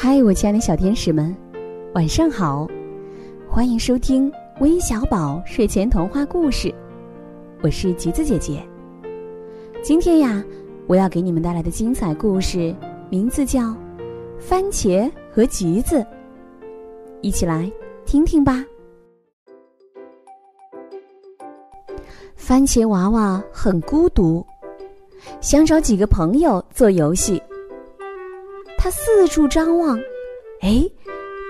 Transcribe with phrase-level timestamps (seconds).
[0.00, 1.36] 嗨，我亲爱的小天使们，
[1.92, 2.68] 晚上好！
[3.50, 6.72] 欢迎收听微小宝睡前童话故事，
[7.64, 8.62] 我是橘子姐姐。
[9.82, 10.44] 今天呀，
[10.86, 12.72] 我要给你们带来的精彩故事
[13.10, 13.60] 名字叫
[14.38, 15.96] 《番茄和橘子》，
[17.20, 17.68] 一起来
[18.06, 18.64] 听听吧。
[22.36, 24.46] 番茄娃娃很孤独，
[25.40, 27.42] 想找几个朋友做游戏。
[28.78, 29.98] 他四处张望，
[30.62, 30.82] 哎，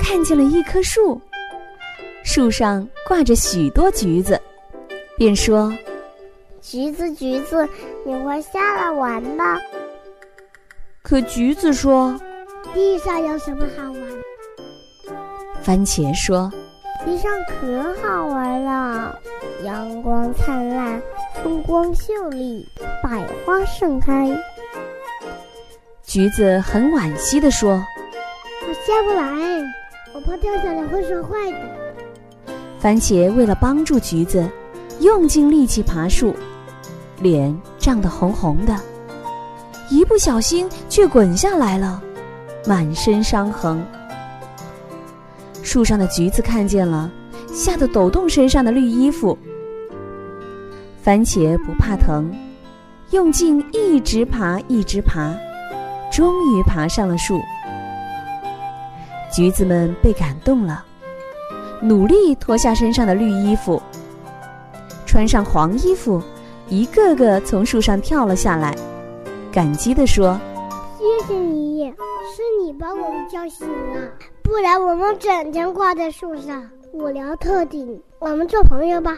[0.00, 1.20] 看见了一棵树，
[2.24, 4.40] 树上挂着许多橘子，
[5.16, 5.70] 便说
[6.62, 7.68] ：“橘子，橘子，
[8.04, 9.58] 你快下来玩吧？”
[11.04, 12.18] 可橘子说
[12.74, 14.02] ：“地上有什么好玩？”
[15.62, 16.50] 番茄说
[17.04, 19.18] ：“地上可好玩了，
[19.64, 21.00] 阳光灿烂，
[21.42, 22.66] 风光秀丽，
[23.02, 24.28] 百花盛开。”
[26.08, 27.84] 橘子很惋惜地说
[28.66, 29.62] ：“我下不来，
[30.14, 31.58] 我怕掉下来会摔坏的。”
[32.80, 34.48] 番茄为了帮助橘子，
[35.00, 36.34] 用尽力气爬树，
[37.20, 38.74] 脸涨得红红的，
[39.90, 42.02] 一不小心却滚下来了，
[42.66, 43.84] 满身伤痕。
[45.62, 47.12] 树上的橘子看见了，
[47.52, 49.36] 吓得抖动身上的绿衣服。
[51.02, 52.34] 番茄不怕疼，
[53.10, 55.36] 用劲一直爬，一直爬。
[56.18, 57.40] 终于爬上了树，
[59.32, 60.84] 橘子们被感动了，
[61.80, 63.80] 努力脱下身上的绿衣服，
[65.06, 66.20] 穿上黄衣服，
[66.66, 68.74] 一个个从树上跳了下来，
[69.52, 70.36] 感激地说
[70.98, 71.88] ：“谢谢你，
[72.34, 74.10] 是你把我们叫醒了，
[74.42, 78.02] 不然我们整天挂在树上无聊透顶。
[78.18, 79.16] 我们做朋友吧。”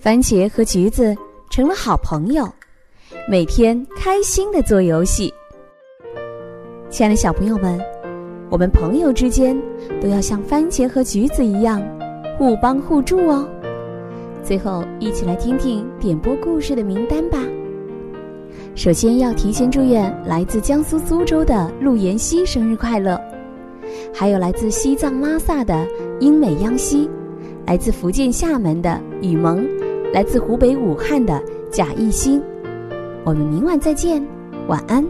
[0.00, 1.14] 番茄和橘子
[1.50, 2.50] 成了好朋友，
[3.28, 5.30] 每天开心的做游戏。
[6.90, 7.78] 亲爱的小朋友们，
[8.48, 9.54] 我们朋友之间
[10.00, 11.82] 都要像番茄和橘子一样，
[12.38, 13.46] 互帮互助哦。
[14.42, 17.38] 最后，一起来听听点播故事的名单吧。
[18.74, 23.20] 首先要提前祝愿来自江苏苏州的陆妍希生日快乐，
[24.14, 25.86] 还有来自西藏拉萨的
[26.20, 27.08] 英美央希，
[27.66, 29.62] 来自福建厦门的雨萌，
[30.10, 32.42] 来自湖北武汉的贾艺兴。
[33.24, 34.26] 我们明晚再见，
[34.68, 35.04] 晚安。